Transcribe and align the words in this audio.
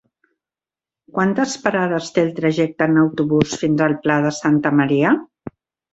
Quantes 1.17 1.53
parades 1.65 2.09
té 2.15 2.23
el 2.29 2.33
trajecte 2.41 2.89
en 2.93 2.97
autobús 3.05 3.55
fins 3.65 3.87
al 3.89 3.97
Pla 4.07 4.17
de 4.29 4.37
Santa 4.43 4.73
Maria? 4.83 5.13